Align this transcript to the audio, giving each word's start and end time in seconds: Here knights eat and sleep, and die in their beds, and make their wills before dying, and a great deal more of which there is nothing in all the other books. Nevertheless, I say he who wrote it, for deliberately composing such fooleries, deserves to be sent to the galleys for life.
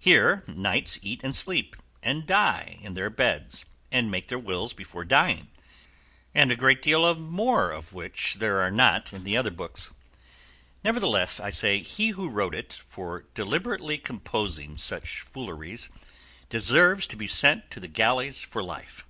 Here 0.00 0.42
knights 0.48 0.98
eat 1.00 1.20
and 1.22 1.36
sleep, 1.36 1.76
and 2.02 2.26
die 2.26 2.80
in 2.82 2.94
their 2.94 3.08
beds, 3.08 3.64
and 3.92 4.10
make 4.10 4.26
their 4.26 4.34
wills 4.36 4.72
before 4.72 5.04
dying, 5.04 5.46
and 6.34 6.50
a 6.50 6.56
great 6.56 6.82
deal 6.82 7.14
more 7.14 7.70
of 7.70 7.92
which 7.92 8.34
there 8.40 8.66
is 8.66 8.72
nothing 8.74 9.12
in 9.14 9.20
all 9.20 9.24
the 9.24 9.36
other 9.36 9.52
books. 9.52 9.92
Nevertheless, 10.82 11.38
I 11.38 11.50
say 11.50 11.78
he 11.78 12.08
who 12.08 12.28
wrote 12.30 12.56
it, 12.56 12.72
for 12.88 13.26
deliberately 13.34 13.96
composing 13.96 14.76
such 14.76 15.20
fooleries, 15.20 15.88
deserves 16.48 17.06
to 17.06 17.14
be 17.14 17.28
sent 17.28 17.70
to 17.70 17.78
the 17.78 17.86
galleys 17.86 18.40
for 18.40 18.64
life. 18.64 19.06